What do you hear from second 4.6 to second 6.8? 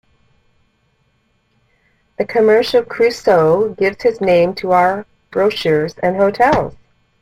our brochures and hotels.